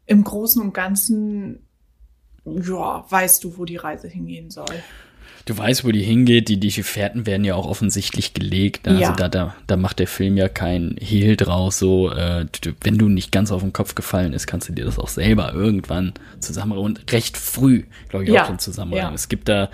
im 0.05 0.23
Großen 0.23 0.61
und 0.61 0.73
Ganzen 0.73 1.64
ja, 2.45 3.05
weißt 3.09 3.43
du, 3.43 3.57
wo 3.57 3.65
die 3.65 3.77
Reise 3.77 4.07
hingehen 4.07 4.51
soll. 4.51 4.65
Du 5.45 5.55
weißt, 5.55 5.85
wo 5.85 5.91
die 5.91 6.01
hingeht. 6.01 6.49
Die, 6.49 6.59
die 6.59 6.71
Fährten 6.71 7.27
werden 7.27 7.43
ja 7.43 7.53
auch 7.53 7.67
offensichtlich 7.67 8.33
gelegt. 8.33 8.87
Also 8.87 9.01
ja. 9.01 9.11
da, 9.11 9.29
da, 9.29 9.55
da 9.67 9.77
macht 9.77 9.99
der 9.99 10.07
Film 10.07 10.37
ja 10.37 10.49
kein 10.49 10.95
Hehl 10.99 11.35
draus. 11.37 11.77
So, 11.77 12.11
äh, 12.11 12.47
wenn 12.81 12.97
du 12.97 13.09
nicht 13.09 13.31
ganz 13.31 13.51
auf 13.51 13.61
den 13.61 13.71
Kopf 13.71 13.93
gefallen 13.93 14.33
ist, 14.33 14.47
kannst 14.47 14.69
du 14.69 14.73
dir 14.73 14.85
das 14.85 14.97
auch 14.97 15.07
selber 15.07 15.53
irgendwann 15.53 16.13
zusammenreimen. 16.39 16.85
Und 16.85 17.13
recht 17.13 17.37
früh, 17.37 17.83
glaube 18.09 18.25
ich, 18.25 18.31
ja. 18.31 18.43
auch 18.43 18.47
schon 18.47 18.57
zusammenreimen. 18.57 19.11
Ja. 19.11 19.15
Es 19.15 19.29
gibt 19.29 19.47
da 19.47 19.69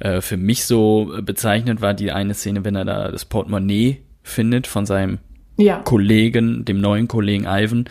äh, 0.00 0.20
für 0.20 0.36
mich 0.36 0.64
so 0.64 1.12
bezeichnet 1.22 1.80
war 1.80 1.94
die 1.94 2.10
eine 2.10 2.34
Szene, 2.34 2.64
wenn 2.64 2.74
er 2.74 2.84
da 2.84 3.10
das 3.12 3.24
Portemonnaie 3.24 4.02
findet 4.22 4.66
von 4.66 4.86
seinem. 4.86 5.18
Kollegen, 5.84 6.64
dem 6.64 6.80
neuen 6.80 7.06
Kollegen 7.06 7.44
Ivan, 7.46 7.84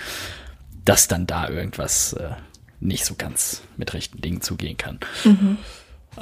dass 0.84 1.08
dann 1.08 1.28
da 1.28 1.48
irgendwas 1.48 2.12
äh, 2.14 2.32
nicht 2.82 3.06
so 3.06 3.16
ganz 3.16 3.62
mit 3.78 3.94
rechten 3.94 4.22
Dingen 4.22 4.42
zugehen 4.42 4.78
kann. 4.78 5.00
Mhm. 5.24 5.58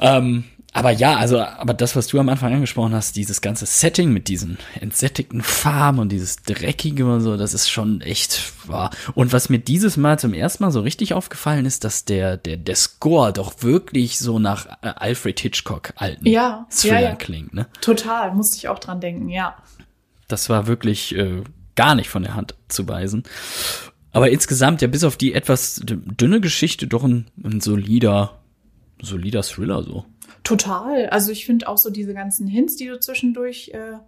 Ähm, 0.00 0.44
aber 0.72 0.92
ja, 0.92 1.16
also, 1.16 1.40
aber 1.40 1.74
das, 1.74 1.96
was 1.96 2.06
du 2.06 2.20
am 2.20 2.28
Anfang 2.28 2.54
angesprochen 2.54 2.94
hast, 2.94 3.16
dieses 3.16 3.40
ganze 3.40 3.66
Setting 3.66 4.12
mit 4.12 4.28
diesen 4.28 4.56
entsättigten 4.78 5.42
Farben 5.42 5.98
und 5.98 6.10
dieses 6.10 6.36
Dreckige 6.36 7.12
und 7.12 7.22
so, 7.22 7.36
das 7.36 7.54
ist 7.54 7.68
schon 7.68 8.00
echt 8.02 8.52
wahr. 8.68 8.90
Und 9.14 9.32
was 9.32 9.48
mir 9.48 9.58
dieses 9.58 9.96
Mal 9.96 10.20
zum 10.20 10.32
ersten 10.32 10.62
Mal 10.62 10.70
so 10.70 10.80
richtig 10.80 11.12
aufgefallen 11.12 11.66
ist, 11.66 11.82
dass 11.82 12.04
der, 12.04 12.36
der, 12.36 12.56
der 12.56 12.76
Score 12.76 13.32
doch 13.32 13.62
wirklich 13.62 14.20
so 14.20 14.38
nach 14.38 14.66
äh, 14.82 14.92
Alfred 14.94 15.40
Hitchcock 15.40 15.92
alten 15.96 16.26
ja, 16.28 16.66
Thriller 16.70 17.00
ja, 17.00 17.08
ja. 17.10 17.14
klingt, 17.16 17.52
ne? 17.52 17.66
Total, 17.80 18.32
musste 18.32 18.58
ich 18.58 18.68
auch 18.68 18.78
dran 18.78 19.00
denken, 19.00 19.28
ja. 19.28 19.56
Das 20.28 20.48
war 20.48 20.68
wirklich 20.68 21.16
äh, 21.16 21.42
gar 21.74 21.96
nicht 21.96 22.08
von 22.08 22.22
der 22.22 22.36
Hand 22.36 22.54
zu 22.68 22.86
weisen. 22.86 23.24
Aber 24.12 24.30
insgesamt, 24.30 24.82
ja, 24.82 24.88
bis 24.88 25.04
auf 25.04 25.16
die 25.16 25.34
etwas 25.34 25.80
dünne 25.84 26.40
Geschichte, 26.40 26.86
doch 26.86 27.04
ein, 27.04 27.26
ein 27.42 27.60
solider, 27.60 28.40
solider 29.00 29.42
Thriller 29.42 29.82
so. 29.82 30.04
Total. 30.42 31.06
Also 31.10 31.30
ich 31.32 31.46
finde 31.46 31.68
auch 31.68 31.78
so 31.78 31.90
diese 31.90 32.14
ganzen 32.14 32.46
Hints, 32.46 32.76
die 32.76 32.86
du 32.86 32.98
zwischendurch 32.98 33.70
äh, 33.72 33.98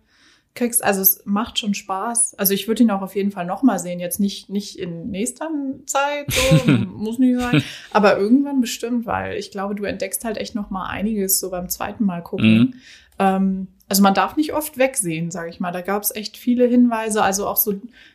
kriegst, 0.54 0.84
also 0.84 1.00
es 1.00 1.22
macht 1.24 1.58
schon 1.58 1.74
Spaß. 1.74 2.34
Also 2.34 2.52
ich 2.52 2.68
würde 2.68 2.82
ihn 2.82 2.90
auch 2.90 3.02
auf 3.02 3.14
jeden 3.14 3.30
Fall 3.30 3.46
nochmal 3.46 3.78
sehen. 3.78 4.00
Jetzt 4.00 4.20
nicht, 4.20 4.48
nicht 4.48 4.78
in 4.78 5.10
nächster 5.10 5.48
Zeit, 5.86 6.26
so, 6.30 6.72
muss 6.72 7.18
nicht 7.18 7.38
sein. 7.38 7.62
Aber 7.90 8.18
irgendwann 8.18 8.60
bestimmt, 8.60 9.06
weil 9.06 9.38
ich 9.38 9.50
glaube, 9.50 9.74
du 9.74 9.84
entdeckst 9.84 10.24
halt 10.24 10.36
echt 10.36 10.54
nochmal 10.54 10.90
einiges 10.90 11.38
so 11.40 11.50
beim 11.50 11.68
zweiten 11.68 12.04
Mal 12.04 12.22
gucken. 12.22 12.58
Mhm. 12.58 12.74
Ähm, 13.18 13.68
also 13.88 14.02
man 14.02 14.14
darf 14.14 14.36
nicht 14.36 14.54
oft 14.54 14.78
wegsehen, 14.78 15.30
sage 15.30 15.50
ich 15.50 15.60
mal. 15.60 15.72
Da 15.72 15.80
gab 15.80 16.02
es 16.02 16.14
echt 16.14 16.36
viele 16.36 16.66
Hinweise. 16.66 17.22
Also 17.22 17.46
auch 17.46 17.56
so, 17.56 17.72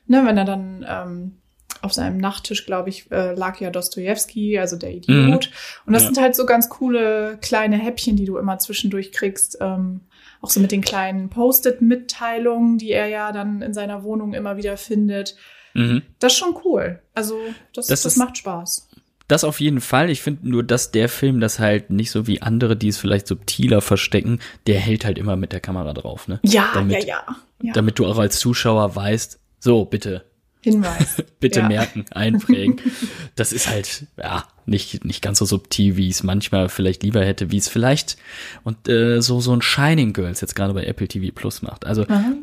ne, 0.07 0.25
wenn 0.25 0.37
er 0.37 0.45
dann 0.45 0.85
ähm, 0.87 1.31
auf 1.81 1.93
seinem 1.93 2.17
Nachttisch, 2.17 2.65
glaube 2.65 2.89
ich, 2.89 3.11
äh, 3.11 3.33
lag 3.33 3.59
ja 3.59 3.69
Dostoevsky, 3.69 4.57
also 4.59 4.75
der 4.77 4.91
Idiot. 4.93 5.07
Mhm. 5.17 5.33
Und 5.85 5.93
das 5.93 6.03
Ja. 6.03 6.07
sind 6.09 6.21
halt 6.21 6.35
so 6.35 6.45
ganz 6.45 6.69
coole 6.69 7.37
kleine 7.41 7.77
Häppchen, 7.77 8.15
die 8.15 8.25
du 8.25 8.37
immer 8.37 8.57
zwischendurch 8.59 9.11
kriegst. 9.11 9.57
Ähm, 9.61 10.01
auch 10.41 10.49
so 10.51 10.59
mit 10.59 10.71
den 10.71 10.81
kleinen 10.81 11.29
Post-it-Mitteilungen, 11.29 12.77
die 12.77 12.91
er 12.91 13.07
ja 13.07 13.31
dann 13.31 13.61
in 13.61 13.73
seiner 13.73 14.03
Wohnung 14.03 14.33
immer 14.33 14.57
wieder 14.57 14.77
findet. 14.77 15.35
Mhm. 15.73 16.03
Das 16.19 16.33
ist 16.33 16.39
schon 16.39 16.55
cool. 16.65 16.99
Also 17.13 17.37
das, 17.73 17.87
Das 17.87 18.01
das, 18.03 18.13
ist- 18.13 18.17
macht 18.17 18.37
Spaß. 18.37 18.89
Das 19.27 19.43
auf 19.43 19.59
jeden 19.59 19.81
Fall. 19.81 20.09
Ich 20.09 20.21
finde 20.21 20.47
nur, 20.49 20.63
dass 20.63 20.91
der 20.91 21.09
Film 21.09 21.41
das 21.41 21.59
halt 21.59 21.89
nicht 21.89 22.11
so 22.11 22.27
wie 22.27 22.41
andere, 22.41 22.77
die 22.77 22.87
es 22.87 22.97
vielleicht 22.97 23.27
subtiler 23.27 23.81
verstecken, 23.81 24.39
der 24.67 24.79
hält 24.79 25.03
halt 25.03 25.17
immer 25.17 25.35
mit 25.35 25.51
der 25.51 25.59
Kamera 25.59 25.93
drauf, 25.93 26.29
ne? 26.29 26.39
Ja, 26.43 26.69
damit, 26.73 27.03
ja, 27.03 27.07
ja. 27.27 27.35
ja. 27.61 27.73
Damit 27.73 27.99
du 27.99 28.05
auch 28.05 28.17
als 28.19 28.39
Zuschauer 28.39 28.95
weißt, 28.95 29.37
so, 29.59 29.83
bitte, 29.83 30.23
Hinweis. 30.61 31.23
bitte 31.39 31.61
ja. 31.61 31.67
merken, 31.67 32.05
einprägen. 32.11 32.77
Das 33.35 33.53
ist 33.53 33.69
halt, 33.69 34.07
ja, 34.17 34.45
nicht, 34.65 35.05
nicht 35.05 35.21
ganz 35.21 35.39
so 35.39 35.45
subtil, 35.45 35.95
wie 35.97 36.07
ich 36.07 36.15
es 36.15 36.23
manchmal 36.23 36.69
vielleicht 36.69 37.03
lieber 37.03 37.23
hätte, 37.23 37.51
wie 37.51 37.57
es 37.57 37.67
vielleicht 37.69 38.17
und 38.63 38.89
äh, 38.89 39.21
so, 39.21 39.39
so 39.39 39.53
ein 39.53 39.61
Shining 39.61 40.13
Girls 40.13 40.41
jetzt 40.41 40.55
gerade 40.55 40.73
bei 40.73 40.83
Apple 40.85 41.07
TV 41.07 41.33
Plus 41.33 41.61
macht. 41.61 41.85
Also 41.85 42.03
Aha. 42.07 42.33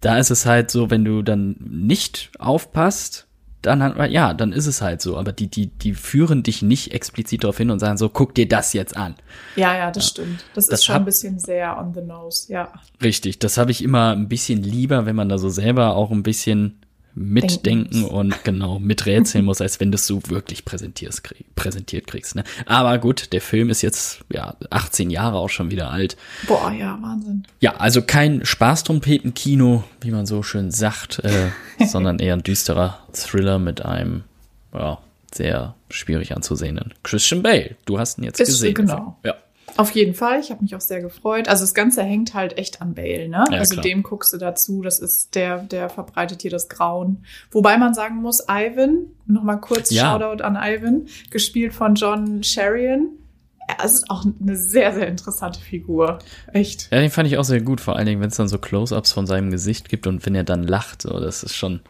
da 0.00 0.18
ist 0.18 0.30
es 0.30 0.46
halt 0.46 0.70
so, 0.70 0.90
wenn 0.90 1.04
du 1.04 1.22
dann 1.22 1.56
nicht 1.60 2.30
aufpasst, 2.38 3.26
dann 3.60 3.82
hat, 3.82 4.10
ja, 4.10 4.34
dann 4.34 4.52
ist 4.52 4.66
es 4.66 4.82
halt 4.82 5.00
so. 5.00 5.16
Aber 5.16 5.32
die, 5.32 5.46
die, 5.48 5.66
die 5.68 5.94
führen 5.94 6.42
dich 6.42 6.62
nicht 6.62 6.92
explizit 6.92 7.44
darauf 7.44 7.56
hin 7.56 7.70
und 7.70 7.78
sagen 7.78 7.96
so, 7.96 8.08
guck 8.08 8.34
dir 8.34 8.46
das 8.46 8.72
jetzt 8.74 8.96
an. 8.96 9.14
Ja, 9.56 9.74
ja, 9.76 9.90
das 9.90 10.08
stimmt. 10.08 10.44
Das, 10.54 10.66
Das 10.66 10.80
ist 10.80 10.84
schon 10.84 10.94
hab- 10.96 11.02
ein 11.02 11.06
bisschen 11.06 11.38
sehr 11.38 11.78
on 11.78 11.94
the 11.94 12.02
nose, 12.02 12.52
ja. 12.52 12.72
Richtig, 13.02 13.38
das 13.38 13.56
habe 13.56 13.70
ich 13.70 13.82
immer 13.82 14.10
ein 14.12 14.28
bisschen 14.28 14.62
lieber, 14.62 15.06
wenn 15.06 15.16
man 15.16 15.28
da 15.28 15.38
so 15.38 15.48
selber 15.48 15.96
auch 15.96 16.10
ein 16.10 16.22
bisschen 16.22 16.80
mitdenken 17.14 17.62
Denken 17.92 18.04
und 18.04 18.44
genau 18.44 18.78
miträtseln 18.78 19.44
muss, 19.44 19.60
als 19.60 19.78
wenn 19.80 19.92
du 19.92 19.96
es 19.96 20.06
so 20.06 20.20
wirklich 20.28 20.64
präsentierst, 20.64 21.22
krieg, 21.24 21.46
präsentiert 21.54 22.06
kriegst. 22.06 22.34
Ne? 22.34 22.44
Aber 22.66 22.98
gut, 22.98 23.32
der 23.32 23.40
Film 23.40 23.70
ist 23.70 23.82
jetzt 23.82 24.24
ja 24.32 24.54
18 24.70 25.10
Jahre 25.10 25.38
auch 25.38 25.48
schon 25.48 25.70
wieder 25.70 25.90
alt. 25.90 26.16
Boah, 26.46 26.72
ja, 26.72 26.98
Wahnsinn. 27.00 27.44
Ja, 27.60 27.76
also 27.76 28.02
kein 28.02 28.44
Spaßtrompetenkino, 28.44 29.84
wie 30.00 30.10
man 30.10 30.26
so 30.26 30.42
schön 30.42 30.70
sagt, 30.70 31.20
äh, 31.24 31.50
sondern 31.86 32.18
eher 32.18 32.34
ein 32.34 32.42
düsterer 32.42 32.98
Thriller 33.12 33.58
mit 33.58 33.84
einem 33.84 34.24
ja, 34.72 34.98
sehr 35.32 35.74
schwierig 35.90 36.34
anzusehenden 36.34 36.94
Christian 37.02 37.42
Bale. 37.42 37.76
Du 37.86 37.98
hast 37.98 38.18
ihn 38.18 38.24
jetzt 38.24 38.40
Ist- 38.40 38.48
gesehen. 38.48 38.74
genau. 38.74 39.16
Ja. 39.24 39.34
Auf 39.76 39.90
jeden 39.90 40.14
Fall, 40.14 40.38
ich 40.40 40.50
habe 40.50 40.62
mich 40.62 40.74
auch 40.76 40.80
sehr 40.80 41.00
gefreut. 41.00 41.48
Also 41.48 41.64
das 41.64 41.74
Ganze 41.74 42.02
hängt 42.02 42.34
halt 42.34 42.58
echt 42.58 42.80
an 42.80 42.94
Bale, 42.94 43.28
ne? 43.28 43.44
Ja, 43.50 43.58
also 43.58 43.74
klar. 43.74 43.82
dem 43.82 44.02
guckst 44.02 44.32
du 44.32 44.38
dazu, 44.38 44.82
das 44.82 45.00
ist 45.00 45.34
der, 45.34 45.58
der 45.58 45.88
verbreitet 45.88 46.42
hier 46.42 46.50
das 46.50 46.68
Grauen. 46.68 47.24
Wobei 47.50 47.76
man 47.76 47.92
sagen 47.94 48.16
muss, 48.16 48.44
Ivan, 48.48 49.06
nochmal 49.26 49.60
kurz 49.60 49.90
Ja. 49.90 50.12
Shoutout 50.12 50.44
an 50.44 50.56
Ivan, 50.56 51.06
gespielt 51.30 51.74
von 51.74 51.94
John 51.96 52.42
Sherian. 52.44 53.08
Er 53.66 53.84
ist 53.84 54.10
auch 54.10 54.24
eine 54.24 54.56
sehr, 54.56 54.92
sehr 54.92 55.08
interessante 55.08 55.58
Figur. 55.58 56.18
Echt. 56.52 56.88
Ja, 56.92 57.00
den 57.00 57.10
fand 57.10 57.26
ich 57.26 57.38
auch 57.38 57.44
sehr 57.44 57.62
gut, 57.62 57.80
vor 57.80 57.96
allen 57.96 58.06
Dingen, 58.06 58.20
wenn 58.20 58.28
es 58.28 58.36
dann 58.36 58.46
so 58.48 58.58
Close-Ups 58.58 59.10
von 59.10 59.26
seinem 59.26 59.50
Gesicht 59.50 59.88
gibt 59.88 60.06
und 60.06 60.24
wenn 60.26 60.34
er 60.34 60.44
dann 60.44 60.64
lacht, 60.64 61.02
so, 61.02 61.18
das 61.18 61.42
ist 61.42 61.54
schon. 61.56 61.80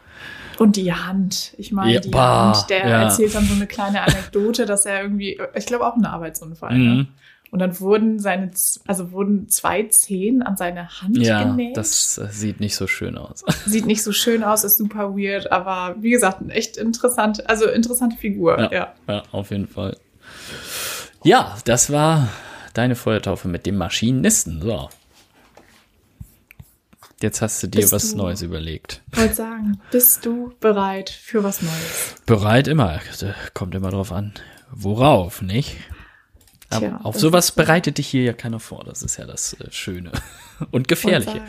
Und 0.58 0.76
die 0.76 0.92
Hand. 0.94 1.52
Ich 1.58 1.72
meine, 1.72 1.94
Ja, 1.94 2.00
die 2.00 2.10
boah, 2.10 2.54
Hand, 2.54 2.70
der 2.70 2.88
ja. 2.88 3.02
erzählt 3.02 3.34
dann 3.34 3.44
so 3.44 3.54
eine 3.54 3.66
kleine 3.66 4.02
Anekdote, 4.02 4.66
dass 4.66 4.86
er 4.86 5.02
irgendwie, 5.02 5.38
ich 5.54 5.66
glaube 5.66 5.84
auch 5.84 5.96
ein 5.96 6.04
Arbeitsunfall, 6.06 6.78
ne? 6.78 7.08
Und 7.54 7.60
dann 7.60 7.78
wurden 7.78 8.18
seine, 8.18 8.50
also 8.88 9.12
wurden 9.12 9.48
zwei 9.48 9.84
Zehen 9.84 10.42
an 10.42 10.56
seine 10.56 10.88
Hand 11.00 11.16
Ja, 11.18 11.44
genäht. 11.44 11.76
das 11.76 12.18
äh, 12.18 12.26
sieht 12.28 12.58
nicht 12.58 12.74
so 12.74 12.88
schön 12.88 13.16
aus. 13.16 13.44
Sieht 13.64 13.86
nicht 13.86 14.02
so 14.02 14.10
schön 14.10 14.42
aus, 14.42 14.64
ist 14.64 14.76
super 14.76 15.16
weird, 15.16 15.52
aber 15.52 15.94
wie 16.00 16.10
gesagt, 16.10 16.40
ein 16.40 16.50
echt 16.50 16.76
interessant, 16.76 17.48
also 17.48 17.68
interessante 17.68 18.16
Figur, 18.16 18.58
Ja. 18.58 18.72
ja. 18.72 18.94
Ja, 19.06 19.22
auf 19.30 19.52
jeden 19.52 19.68
Fall. 19.68 19.96
Ja, 21.22 21.56
das 21.64 21.92
war 21.92 22.28
deine 22.72 22.96
Feuertaufe 22.96 23.46
mit 23.46 23.66
dem 23.66 23.76
Maschinisten. 23.76 24.60
So. 24.60 24.88
Jetzt 27.22 27.40
hast 27.40 27.62
du 27.62 27.68
dir 27.68 27.82
Bist 27.82 27.92
was 27.92 28.10
du- 28.10 28.16
Neues 28.16 28.42
überlegt. 28.42 29.00
Wollte 29.12 29.34
sagen, 29.34 29.80
bist 29.92 30.26
du 30.26 30.52
bereit 30.58 31.08
für 31.08 31.44
was 31.44 31.62
Neues? 31.62 32.16
Bereit 32.26 32.66
immer. 32.66 32.98
Kommt 33.54 33.76
immer 33.76 33.90
drauf 33.90 34.10
an. 34.10 34.32
Worauf, 34.72 35.40
nicht? 35.40 35.76
Aber 36.74 36.86
Tja, 36.86 37.00
auf 37.02 37.18
sowas 37.18 37.52
bereitet 37.52 37.98
dich 37.98 38.08
hier 38.08 38.22
ja 38.22 38.32
keiner 38.32 38.60
vor. 38.60 38.84
Das 38.84 39.02
ist 39.02 39.16
ja 39.16 39.26
das 39.26 39.54
äh, 39.54 39.70
Schöne 39.70 40.12
und 40.70 40.88
Gefährliche. 40.88 41.42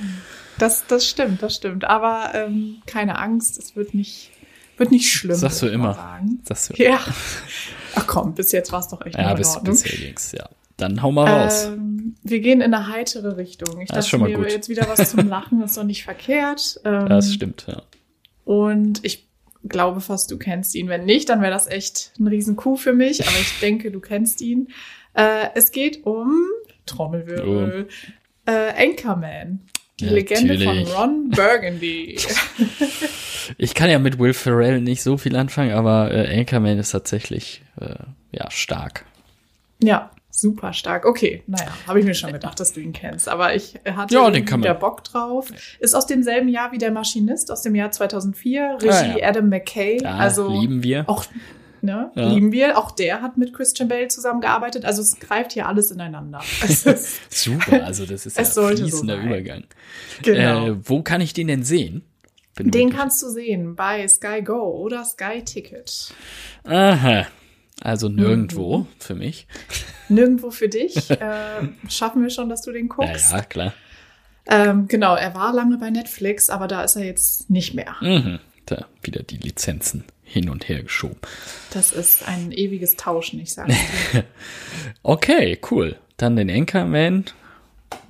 Das, 0.58 0.86
das 0.88 1.08
stimmt, 1.08 1.41
das 1.41 1.55
stimmt. 1.55 1.86
Aber 1.86 2.32
ähm, 2.34 2.82
keine 2.86 3.17
Angst, 3.20 3.58
es 3.58 3.75
wird 3.75 3.94
nicht, 3.94 4.32
wird 4.77 4.91
nicht 4.91 5.12
schlimm. 5.12 5.36
Sagst 5.36 5.62
du 5.62 5.67
immer. 5.67 5.94
Sagen. 5.94 6.39
Das, 6.46 6.72
Ja. 6.75 7.00
Ach 7.96 8.08
komm, 8.08 8.34
bis 8.36 8.51
jetzt 8.51 8.72
war 8.72 8.79
es 8.79 8.88
doch 8.89 9.05
echt 9.05 9.15
ja, 9.17 9.24
noch 9.24 9.32
in 9.32 9.38
bis, 9.38 9.55
Ordnung. 9.55 9.74
bisher 9.75 9.98
ging's, 9.98 10.32
ja. 10.32 10.50
Dann 10.77 11.01
hau 11.01 11.12
mal 11.12 11.27
raus. 11.27 11.65
Ähm, 11.65 12.15
wir 12.24 12.39
gehen 12.41 12.60
in 12.62 12.74
eine 12.74 12.88
heitere 12.89 13.38
Richtung. 13.38 13.79
Ich 13.82 13.88
Das 13.89 14.00
ist 14.00 14.05
dachte 14.05 14.10
schon 14.10 14.20
mal 14.22 14.29
mir 14.29 14.38
gut. 14.38 14.51
jetzt 14.51 14.67
wieder 14.67 14.88
was 14.89 15.12
zum 15.12 15.27
Lachen, 15.29 15.62
ist 15.62 15.77
doch 15.77 15.84
nicht 15.84 16.03
verkehrt. 16.03 16.79
Ähm, 16.84 17.08
das 17.08 17.34
stimmt, 17.34 17.65
ja. 17.67 17.82
Und 18.44 19.03
ich 19.03 19.27
glaube 19.67 20.01
fast, 20.01 20.32
du 20.32 20.38
kennst 20.38 20.75
ihn. 20.75 20.89
Wenn 20.89 21.05
nicht, 21.05 21.29
dann 21.29 21.41
wäre 21.41 21.51
das 21.51 21.67
echt 21.67 22.12
ein 22.20 22.27
Riesen-Coup 22.27 22.77
für 22.77 22.94
mich. 22.94 23.25
Aber 23.25 23.38
ich 23.39 23.60
denke, 23.62 23.89
du 23.91 24.00
kennst 24.00 24.41
ihn. 24.41 24.67
Äh, 25.16 25.48
es 25.56 25.72
geht 25.72 26.06
um 26.06 26.34
Trommelwirbel. 26.86 27.88
Äh, 28.46 28.52
Anchorman. 28.88 29.62
Die 30.00 30.06
Legende 30.10 30.58
Natürlich. 30.58 30.90
von 30.90 30.98
Ron 30.98 31.30
Burgundy. 31.30 32.18
Ich 33.60 33.76
kann 33.76 33.92
ja 33.92 34.00
mit 34.00 34.18
Will 34.18 34.34
Ferrell 34.34 34.82
nicht 34.82 35.04
so 35.04 35.18
viel 35.18 35.36
anfangen, 35.36 35.72
aber 35.72 36.12
äh, 36.12 36.40
Anchorman 36.40 36.80
ist 36.80 36.90
tatsächlich 36.90 37.62
äh, 37.80 37.94
ja 38.32 38.50
stark. 38.50 39.06
ja, 39.84 40.10
super 40.32 40.74
stark. 40.74 41.06
Okay, 41.06 41.44
naja, 41.46 41.68
habe 41.88 42.00
ich 42.00 42.06
mir 42.06 42.16
schon 42.16 42.34
gedacht, 42.34 42.60
dass 42.60 42.74
du 42.74 42.80
ihn 42.82 42.92
kennst. 42.92 43.30
Aber 43.30 43.54
ich 43.56 43.76
hatte 43.86 44.16
Ja, 44.16 44.30
den 44.32 44.50
wieder 44.50 44.74
Bock 44.74 45.04
drauf. 45.04 45.50
Ist 45.80 45.94
aus 45.94 46.08
demselben 46.08 46.50
Jahr 46.50 46.72
wie 46.72 46.80
Der 46.80 46.90
Maschinist, 46.92 47.52
aus 47.52 47.62
dem 47.62 47.76
Jahr 47.76 47.92
2004. 47.92 48.78
Regie 48.82 48.90
Ah, 48.90 49.18
ja. 49.18 49.30
Adam 49.30 49.48
McKay. 49.48 50.02
Ja, 50.02 50.16
also 50.16 50.50
lieben 50.50 50.82
wir. 50.82 51.08
auch 51.08 51.24
ne, 51.86 52.12
Ja. 52.15 52.27
lieben 52.30 52.51
wir. 52.51 52.77
Auch 52.77 52.92
der 52.92 53.22
hat 53.22 53.38
mit 53.38 53.54
Christian 53.54 53.88
Bale 53.88 54.08
zusammengearbeitet. 54.10 54.84
Also 54.86 55.01
es 55.01 55.20
greift 55.20 55.54
hier 55.54 55.68
alles 55.68 55.92
ineinander. 55.92 56.42
Es 56.63 56.86
ist, 56.86 57.20
Super, 57.34 57.86
also 57.86 58.06
das 58.06 58.25
ist 58.25 58.38
Es 58.39 58.56
ja 58.56 58.63
so 58.63 58.68
fließender 58.75 59.15
sein. 59.18 59.27
Übergang. 59.27 59.63
genau. 60.22 60.68
Äh, 60.68 60.75
wo 60.84 61.01
kann 61.04 61.22
ich 61.22 61.34
den 61.34 61.48
denn 61.48 61.63
sehen? 61.63 62.04
Bin 62.56 62.72
Den 62.72 62.84
wirklich- 62.86 63.00
kannst 63.00 63.22
du 63.22 63.30
sehen 63.30 63.75
bei 63.75 64.08
Sky 64.08 64.42
Go 64.42 64.62
oder 64.62 65.04
Sky 65.06 65.44
Ticket. 65.44 66.13
Aha. 66.63 67.25
Also 67.82 68.08
nirgendwo 68.10 68.80
Mhm. 68.80 68.88
für 69.00 69.15
mich. 69.15 69.48
Nirgendwo 70.08 70.50
für 70.51 70.70
dich. 70.70 70.96
äh, 71.12 71.68
schaffen 71.89 72.22
wir 72.24 72.30
schon, 72.30 72.48
dass 72.50 72.62
du 72.62 72.72
den 72.72 72.88
Ja, 72.88 72.94
guckst. 72.96 73.32
ja, 73.34 73.42
klar. 73.42 73.74
Ähm, 74.48 74.88
genau, 74.88 75.15
er 75.15 75.34
war 75.36 75.54
lange 75.54 75.77
bei 75.77 75.89
Netflix, 75.89 76.50
aber 76.50 76.68
da 76.68 76.84
ist 76.84 76.96
er 76.96 77.04
jetzt 77.04 77.50
nicht 77.50 77.74
mehr. 77.74 77.96
Mhm. 78.00 78.39
Da 78.68 78.86
wieder 79.01 79.24
die 79.24 79.38
Lizenzen 79.38 80.06
hin 80.25 80.50
und 80.50 80.67
her 80.67 80.84
geschoben. 80.84 81.17
Das 81.72 81.91
ist 81.94 82.27
ein 82.27 82.51
ewiges 82.51 82.96
Tauschen, 82.98 83.39
ich 83.39 83.53
sage. 83.53 83.74
Okay, 85.03 85.58
cool. 85.70 85.98
Dann 86.17 86.36
den 86.36 86.50
Anchorman. 86.50 87.25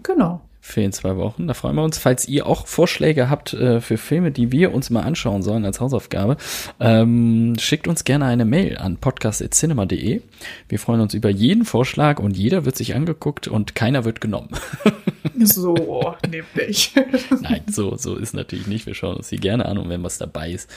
Genau. 0.02 0.42
Für 0.66 0.82
in 0.82 0.92
zwei 0.92 1.16
Wochen. 1.16 1.48
Da 1.48 1.54
freuen 1.54 1.76
wir 1.76 1.84
uns. 1.84 2.00
Falls 2.00 2.28
ihr 2.28 2.48
auch 2.48 2.66
Vorschläge 2.66 3.30
habt 3.30 3.54
äh, 3.54 3.80
für 3.82 3.98
Filme, 3.98 4.32
die 4.32 4.52
wir 4.52 4.74
uns 4.74 4.90
mal 4.90 5.04
anschauen 5.04 5.44
sollen 5.44 5.64
als 5.64 5.80
Hausaufgabe, 5.80 6.38
ähm, 6.80 7.54
schickt 7.60 7.88
uns 7.88 8.04
gerne 8.04 8.26
eine 8.26 8.46
Mail 8.46 8.80
an 8.80 8.98
podcast.cinema.de. 8.98 10.22
Wir 10.68 10.80
freuen 10.80 11.02
uns 11.02 11.14
über 11.14 11.30
jeden 11.30 11.66
Vorschlag 11.66 12.20
und 12.20 12.36
jeder 12.36 12.66
wird 12.66 12.76
sich 12.76 12.96
angeguckt 12.96 13.48
und 13.48 13.76
keiner 13.76 14.06
wird 14.06 14.22
genommen. 14.22 14.50
so, 15.40 16.16
nämlich. 16.28 16.94
Nein, 17.42 17.62
so, 17.70 17.96
so 17.96 18.16
ist 18.16 18.34
natürlich 18.34 18.66
nicht. 18.66 18.88
Wir 18.88 18.96
schauen 18.96 19.18
uns 19.18 19.30
die 19.30 19.38
gerne 19.38 19.68
an 19.68 19.78
und 19.78 19.90
wenn 19.90 20.02
was 20.02 20.18
dabei 20.18 20.50
ist, 20.50 20.68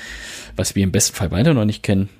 was 0.54 0.76
wir 0.76 0.84
im 0.84 0.92
besten 0.92 1.16
Fall 1.16 1.30
beide 1.30 1.54
noch 1.54 1.64
nicht 1.64 1.82
kennen, 1.82 2.10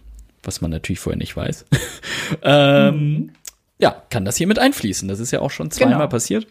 was 0.42 0.62
man 0.62 0.70
natürlich 0.70 1.00
vorher 1.00 1.18
nicht 1.18 1.37
weiß, 1.37 1.66
ähm, 2.42 2.94
mhm. 2.94 3.30
ja, 3.78 4.02
kann 4.08 4.25
das 4.25 4.38
hier 4.38 4.46
mit 4.46 4.58
einfließen. 4.58 5.06
Das 5.06 5.20
ist 5.20 5.32
ja 5.32 5.40
auch 5.40 5.50
schon 5.50 5.70
zweimal 5.70 5.98
genau. 5.98 6.08
passiert. 6.08 6.46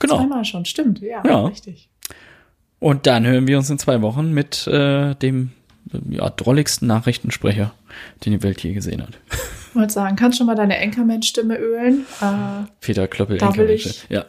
Genau. 0.00 0.16
Zweimal 0.18 0.44
schon, 0.44 0.64
stimmt. 0.64 1.00
Ja, 1.00 1.22
ja, 1.24 1.46
richtig. 1.46 1.88
Und 2.80 3.06
dann 3.06 3.26
hören 3.26 3.46
wir 3.46 3.58
uns 3.58 3.70
in 3.70 3.78
zwei 3.78 4.02
Wochen 4.02 4.32
mit 4.32 4.66
äh, 4.66 5.14
dem 5.14 5.52
ja, 6.08 6.30
drolligsten 6.30 6.88
Nachrichtensprecher, 6.88 7.72
den 8.24 8.32
die 8.32 8.42
Welt 8.42 8.62
je 8.62 8.72
gesehen 8.72 9.02
hat. 9.02 9.18
Ich 9.68 9.76
wollte 9.76 9.92
sagen, 9.92 10.16
kannst 10.16 10.36
du 10.36 10.38
schon 10.40 10.46
mal 10.46 10.56
deine 10.56 10.78
Enkermann-Stimme 10.78 11.56
ölen? 11.56 12.06
Äh, 12.20 12.66
Peter 12.80 13.06
Klöppel, 13.06 13.38
da 13.38 13.54
will 13.56 13.70
ich, 13.70 14.06
ja. 14.08 14.24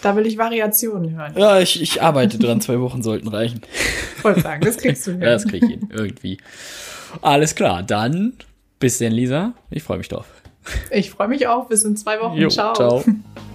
Da 0.00 0.16
will 0.16 0.26
ich 0.26 0.38
Variationen 0.38 1.16
hören. 1.16 1.34
Ja, 1.36 1.60
ich, 1.60 1.80
ich 1.82 2.02
arbeite 2.02 2.38
dran, 2.38 2.60
zwei 2.60 2.80
Wochen 2.80 3.02
sollten 3.02 3.28
reichen. 3.28 3.60
Ich 4.16 4.24
wollte 4.24 4.40
sagen, 4.40 4.64
das 4.64 4.76
kriegst 4.78 5.06
du 5.06 5.10
hin. 5.12 5.20
Ja, 5.20 5.30
das 5.30 5.46
krieg 5.46 5.62
ich 5.62 5.70
hin, 5.70 5.88
irgendwie. 5.92 6.38
Alles 7.20 7.54
klar, 7.54 7.82
dann 7.82 8.34
bis 8.78 8.98
denn, 8.98 9.12
Lisa. 9.12 9.52
Ich 9.70 9.82
freue 9.82 9.98
mich 9.98 10.08
drauf. 10.08 10.26
Ich 10.90 11.10
freue 11.10 11.28
mich 11.28 11.46
auch. 11.46 11.68
Bis 11.68 11.84
in 11.84 11.96
zwei 11.96 12.20
Wochen. 12.20 12.36
Jo, 12.36 12.48
ciao. 12.48 12.74
ciao. 12.74 13.04